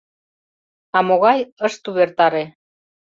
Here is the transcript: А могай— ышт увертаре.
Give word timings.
А 0.97 0.99
могай— 1.07 1.39
ышт 1.65 1.81
увертаре. 1.89 2.43